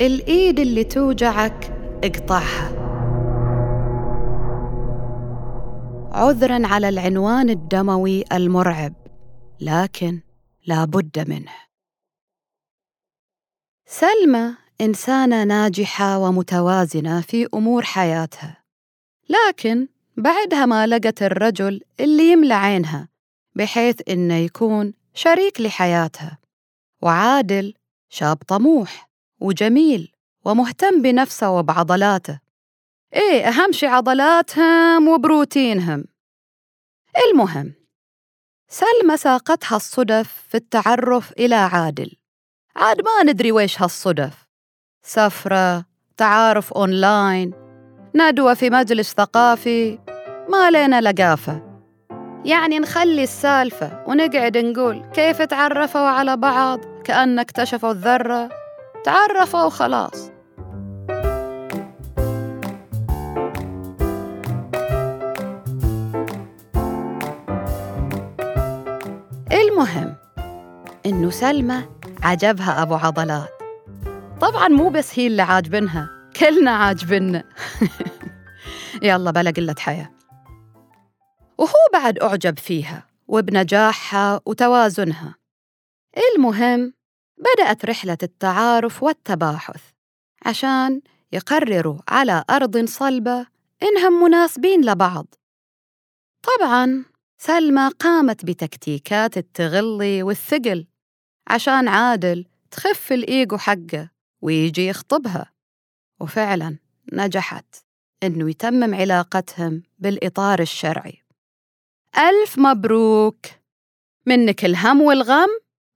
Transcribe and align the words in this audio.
الإيد 0.00 0.60
اللي 0.60 0.84
توجعك 0.84 1.72
اقطعها. 2.04 2.78
عذرا 6.12 6.66
على 6.66 6.88
العنوان 6.88 7.50
الدموي 7.50 8.24
المرعب 8.32 8.94
لكن 9.60 10.20
لا 10.66 10.84
بد 10.84 11.28
منه. 11.28 11.52
سلمى 13.86 14.54
إنسانة 14.80 15.44
ناجحة 15.44 16.18
ومتوازنة 16.18 17.20
في 17.20 17.48
أمور 17.54 17.82
حياتها 17.82 18.62
لكن 19.28 19.88
بعدها 20.16 20.66
ما 20.66 20.86
لقت 20.86 21.22
الرجل 21.22 21.80
اللي 22.00 22.32
يملى 22.32 22.54
عينها 22.54 23.08
بحيث 23.54 24.00
إنه 24.08 24.34
يكون 24.34 24.94
شريك 25.14 25.60
لحياتها 25.60 26.38
وعادل 27.02 27.74
شاب 28.08 28.36
طموح. 28.36 29.07
وجميل 29.40 30.12
ومهتم 30.44 31.02
بنفسه 31.02 31.50
وبعضلاته. 31.50 32.40
إيه 33.14 33.48
أهم 33.48 33.72
شي 33.72 33.86
عضلاتهم 33.86 35.08
وبروتينهم. 35.08 36.04
المهم 37.26 37.72
سلمى 38.68 39.16
ساقتها 39.16 39.76
الصدف 39.76 40.46
في 40.48 40.54
التعرف 40.54 41.32
إلى 41.32 41.54
عادل. 41.54 42.12
عاد 42.76 43.00
ما 43.00 43.32
ندري 43.32 43.52
ويش 43.52 43.82
هالصدف. 43.82 44.48
سفرة 45.02 45.84
تعارف 46.16 46.72
أونلاين 46.72 47.52
ندوة 48.14 48.54
في 48.54 48.70
مجلس 48.70 49.14
ثقافي 49.14 49.98
ما 50.48 50.70
لنا 50.70 51.00
لقافة. 51.00 51.68
يعني 52.44 52.78
نخلي 52.78 53.22
السالفة 53.22 54.04
ونقعد 54.06 54.58
نقول 54.58 55.10
كيف 55.14 55.42
تعرفوا 55.42 56.00
على 56.00 56.36
بعض 56.36 56.80
كأن 57.04 57.38
اكتشفوا 57.38 57.90
الذرة؟ 57.90 58.48
تعرفوا 59.04 59.64
وخلاص. 59.64 60.30
المهم 69.52 70.16
إنه 71.06 71.30
سلمى 71.30 71.84
عجبها 72.22 72.82
أبو 72.82 72.94
عضلات. 72.94 73.48
طبعا 74.40 74.68
مو 74.68 74.88
بس 74.88 75.18
هي 75.18 75.26
اللي 75.26 75.42
عاجبنها 75.42 76.10
كلنا 76.36 76.70
عاجبنا 76.70 77.44
يلا 79.02 79.30
بلا 79.30 79.50
قلة 79.50 79.74
حياة. 79.78 80.10
وهو 81.58 81.74
بعد 81.92 82.18
أعجب 82.18 82.58
فيها 82.58 83.06
وبنجاحها 83.28 84.40
وتوازنها. 84.46 85.34
المهم 86.34 86.92
بدأت 87.38 87.84
رحلة 87.84 88.18
التعارف 88.22 89.02
والتباحث 89.02 89.82
عشان 90.46 91.00
يقرروا 91.32 91.98
على 92.08 92.44
أرض 92.50 92.84
صلبة 92.84 93.46
إنهم 93.82 94.24
مناسبين 94.24 94.84
لبعض. 94.84 95.34
طبعاً 96.42 97.04
سلمى 97.38 97.88
قامت 97.88 98.44
بتكتيكات 98.44 99.36
التغلي 99.36 100.22
والثقل 100.22 100.86
عشان 101.48 101.88
عادل 101.88 102.46
تخف 102.70 103.12
الإيجو 103.12 103.56
حقه 103.58 104.10
ويجي 104.42 104.86
يخطبها 104.86 105.52
وفعلا 106.20 106.78
نجحت 107.12 107.76
إنه 108.22 108.50
يتمم 108.50 108.94
علاقتهم 108.94 109.82
بالإطار 109.98 110.60
الشرعي. 110.60 111.22
ألف 112.18 112.58
مبروك! 112.58 113.46
منك 114.26 114.64
الهم 114.64 115.00
والغم! 115.00 115.48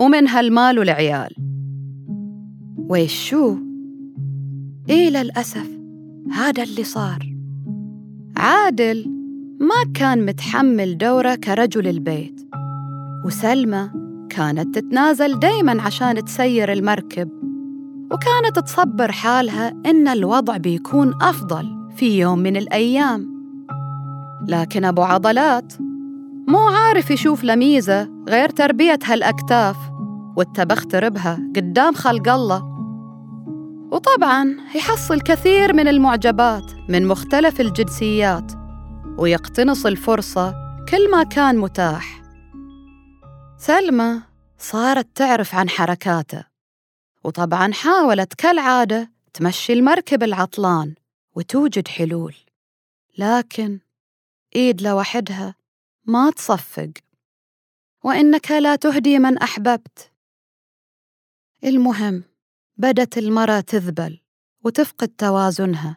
ومنها 0.00 0.40
المال 0.40 0.78
والعيال. 0.78 1.34
ويش 2.76 3.28
شو؟ 3.28 3.56
إيه 4.88 5.10
للأسف 5.10 5.70
هذا 6.32 6.62
اللي 6.62 6.84
صار. 6.84 7.36
عادل 8.36 9.10
ما 9.60 9.92
كان 9.94 10.26
متحمل 10.26 10.98
دوره 10.98 11.34
كرجل 11.34 11.88
البيت 11.88 12.40
وسلمى 13.24 13.90
كانت 14.30 14.78
تتنازل 14.78 15.38
دايما 15.38 15.82
عشان 15.82 16.24
تسير 16.24 16.72
المركب 16.72 17.28
وكانت 18.12 18.58
تصبر 18.58 19.12
حالها 19.12 19.68
إن 19.86 20.08
الوضع 20.08 20.56
بيكون 20.56 21.14
أفضل 21.22 21.88
في 21.96 22.18
يوم 22.18 22.38
من 22.38 22.56
الأيام. 22.56 23.36
لكن 24.48 24.84
أبو 24.84 25.02
عضلات 25.02 25.72
مو 26.48 26.58
عارف 26.58 27.10
يشوف 27.10 27.44
لميزة 27.44 28.10
غير 28.28 28.48
تربية 28.48 28.98
هالأكتاف 29.04 29.76
والتبخت 30.36 30.94
ربها 30.94 31.34
قدام 31.56 31.94
خلق 31.94 32.28
الله. 32.28 32.64
وطبعا 33.92 34.56
يحصل 34.74 35.20
كثير 35.20 35.72
من 35.72 35.88
المعجبات 35.88 36.72
من 36.88 37.06
مختلف 37.06 37.60
الجنسيات 37.60 38.52
ويقتنص 39.18 39.86
الفرصة 39.86 40.54
كل 40.88 41.10
ما 41.10 41.22
كان 41.22 41.58
متاح. 41.58 42.22
سلمى 43.58 44.20
صارت 44.58 45.06
تعرف 45.14 45.54
عن 45.54 45.68
حركاته 45.68 46.44
وطبعا 47.24 47.72
حاولت 47.72 48.34
كالعادة 48.34 49.10
تمشي 49.34 49.72
المركب 49.72 50.22
العطلان 50.22 50.94
وتوجد 51.34 51.88
حلول. 51.88 52.34
لكن 53.18 53.78
إيد 54.56 54.82
لوحدها 54.82 55.54
ما 56.06 56.30
تصفق. 56.30 56.90
وإنك 58.04 58.50
لا 58.50 58.76
تهدي 58.76 59.18
من 59.18 59.38
أحببت. 59.38 60.12
المهم 61.64 62.24
بدت 62.76 63.18
المرأة 63.18 63.60
تذبل 63.60 64.20
وتفقد 64.64 65.08
توازنها 65.08 65.96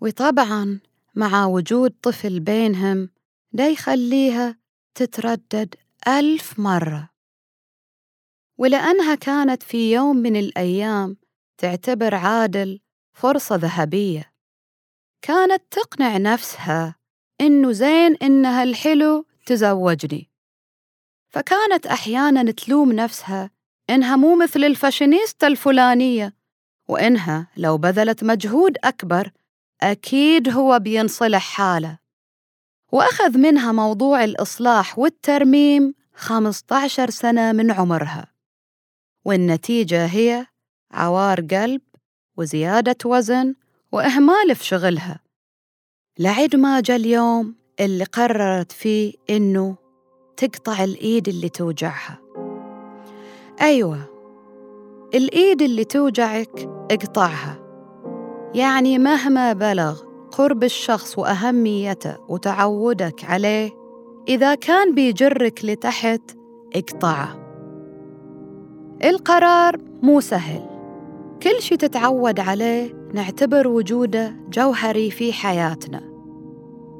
وطبعا 0.00 0.80
مع 1.14 1.46
وجود 1.46 1.94
طفل 2.02 2.40
بينهم 2.40 3.08
ده 3.52 3.64
يخليها 3.64 4.58
تتردد 4.94 5.74
ألف 6.08 6.58
مرة. 6.58 7.10
ولأنها 8.58 9.14
كانت 9.14 9.62
في 9.62 9.92
يوم 9.92 10.16
من 10.16 10.36
الأيام 10.36 11.16
تعتبر 11.58 12.14
عادل 12.14 12.80
فرصة 13.12 13.56
ذهبية. 13.56 14.32
كانت 15.22 15.62
تقنع 15.70 16.16
نفسها 16.16 16.96
إنه 17.40 17.72
زين 17.72 18.16
إنها 18.16 18.62
الحلو 18.62 19.26
تزوجني. 19.46 20.30
فكانت 21.28 21.86
أحياناً 21.86 22.50
تلوم 22.50 22.92
نفسها 22.92 23.50
إنها 23.90 24.16
مو 24.16 24.36
مثل 24.36 24.64
الفاشينيستا 24.64 25.46
الفلانية 25.46 26.36
وإنها 26.88 27.48
لو 27.56 27.78
بذلت 27.78 28.24
مجهود 28.24 28.76
أكبر 28.84 29.30
أكيد 29.82 30.48
هو 30.48 30.78
بينصلح 30.78 31.42
حاله. 31.42 31.98
وأخذ 32.92 33.38
منها 33.38 33.72
موضوع 33.72 34.24
الإصلاح 34.24 34.98
والترميم 34.98 35.94
15 36.14 37.10
سنة 37.10 37.52
من 37.52 37.70
عمرها. 37.70 38.32
والنتيجة 39.24 40.06
هي 40.06 40.46
عوار 40.90 41.40
قلب 41.40 41.80
وزيادة 42.36 42.96
وزن 43.04 43.54
وإهمال 43.92 44.56
في 44.56 44.64
شغلها. 44.64 45.20
لعد 46.18 46.56
ما 46.56 46.80
جاء 46.80 46.96
اليوم 46.96 47.61
اللي 47.80 48.04
قررت 48.04 48.72
فيه 48.72 49.14
إنه 49.30 49.76
تقطع 50.36 50.84
الإيد 50.84 51.28
اللي 51.28 51.48
توجعها. 51.48 52.18
أيوة 53.60 53.98
الإيد 55.14 55.62
اللي 55.62 55.84
توجعك 55.84 56.68
اقطعها. 56.90 57.58
يعني 58.54 58.98
مهما 58.98 59.52
بلغ 59.52 60.00
قرب 60.32 60.64
الشخص 60.64 61.18
وأهميته 61.18 62.16
وتعودك 62.28 63.24
عليه 63.24 63.70
إذا 64.28 64.54
كان 64.54 64.94
بيجرك 64.94 65.64
لتحت 65.64 66.22
اقطعه. 66.76 67.42
القرار 69.04 69.78
مو 70.02 70.20
سهل. 70.20 70.62
كل 71.42 71.62
شي 71.62 71.76
تتعود 71.76 72.40
عليه 72.40 72.94
نعتبر 73.14 73.68
وجوده 73.68 74.36
جوهري 74.48 75.10
في 75.10 75.32
حياتنا. 75.32 76.11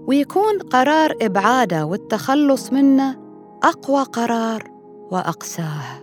ويكون 0.07 0.59
قرار 0.59 1.17
إبعاده 1.23 1.87
والتخلص 1.87 2.73
منه 2.73 3.17
أقوى 3.63 4.03
قرار 4.03 4.71
وأقساه. 5.11 6.03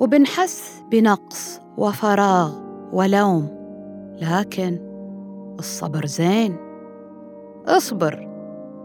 وبنحس 0.00 0.82
بنقص 0.90 1.60
وفراغ 1.78 2.52
ولوم 2.92 3.48
لكن 4.22 4.78
الصبر 5.58 6.06
زين. 6.06 6.56
اصبر 7.66 8.28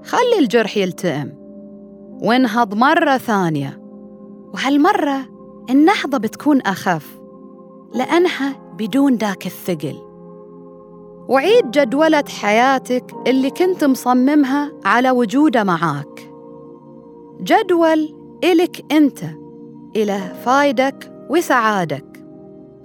خلي 0.03 0.39
الجرح 0.39 0.77
يلتئم. 0.77 1.33
وانهض 2.23 2.73
مرة 2.73 3.17
ثانية. 3.17 3.81
وهالمرة 4.53 5.19
النهضة 5.69 6.17
بتكون 6.17 6.61
أخف 6.61 7.19
لأنها 7.93 8.73
بدون 8.77 9.15
ذاك 9.15 9.45
الثقل. 9.45 10.08
وعيد 11.29 11.71
جدولة 11.71 12.23
حياتك 12.41 13.13
اللي 13.27 13.49
كنت 13.49 13.83
مصممها 13.83 14.71
على 14.85 15.11
وجوده 15.11 15.63
معاك. 15.63 16.31
جدول 17.41 18.15
إلك 18.43 18.85
أنت 18.91 19.19
إلى 19.95 20.19
فايدك 20.45 21.25
وسعادك. 21.29 22.05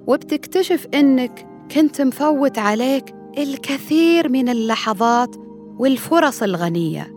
وبتكتشف 0.06 0.86
إنك 0.94 1.46
كنت 1.74 2.00
مفوت 2.00 2.58
عليك 2.58 3.14
الكثير 3.38 4.28
من 4.28 4.48
اللحظات 4.48 5.36
والفرص 5.78 6.42
الغنية 6.42 7.14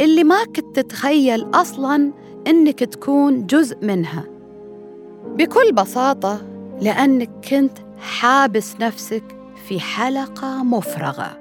اللي 0.00 0.24
ما 0.24 0.44
كنت 0.44 0.76
تتخيل 0.80 1.46
أصلاً 1.54 2.12
إنك 2.46 2.78
تكون 2.78 3.46
جزء 3.46 3.76
منها. 3.82 4.24
بكل 5.26 5.72
بساطة 5.72 6.40
لأنك 6.80 7.30
كنت 7.50 7.78
حابس 7.98 8.76
نفسك 8.80 9.39
في 9.68 9.80
حلقة 9.80 10.64
مفرغة. 10.64 11.38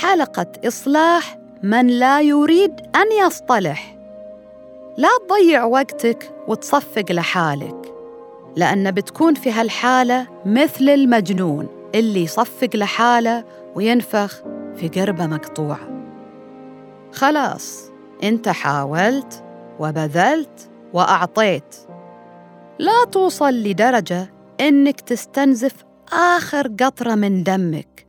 حلقة 0.00 0.52
إصلاح 0.66 1.38
من 1.62 1.86
لا 1.86 2.20
يريد 2.20 2.80
أن 2.96 3.26
يصطلح. 3.26 3.96
لا 4.96 5.08
تضيع 5.28 5.64
وقتك 5.64 6.30
وتصفق 6.48 7.04
لحالك 7.12 7.94
لأن 8.56 8.90
بتكون 8.90 9.34
في 9.34 9.52
هالحالة 9.52 10.26
مثل 10.46 10.88
المجنون 10.88 11.68
اللي 11.94 12.22
يصفق 12.22 12.70
لحاله 12.74 13.44
وينفخ 13.74 14.42
في 14.76 14.88
قربة 14.88 15.26
مقطوعة. 15.26 15.88
خلاص 17.12 17.90
أنت 18.22 18.48
حاولت 18.48 19.44
وبذلت 19.78 20.70
وأعطيت. 20.92 21.76
لا 22.78 23.04
توصل 23.12 23.54
لدرجة 23.54 24.30
إنك 24.60 25.00
تستنزف 25.00 25.87
آخر 26.12 26.68
قطرة 26.68 27.14
من 27.14 27.42
دمك. 27.42 28.06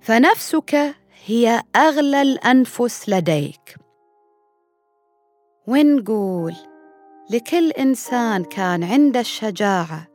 فنفسك 0.00 0.94
هي 1.24 1.62
أغلى 1.76 2.22
الأنفس 2.22 3.08
لديك. 3.08 3.76
ونقول 5.66 6.54
لكل 7.30 7.70
إنسان 7.70 8.44
كان 8.44 8.84
عنده 8.84 9.20
الشجاعة 9.20 10.06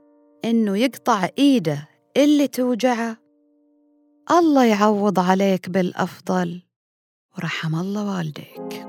إنه 0.46 0.78
يقطع 0.78 1.28
إيده 1.38 1.88
اللي 2.18 2.48
توجعه. 2.48 3.18
الله 4.32 4.66
يعوض 4.66 5.20
عليك 5.20 5.70
بالأفضل. 5.70 6.62
ورحم 7.38 7.76
الله 7.76 8.18
والديك. 8.18 8.89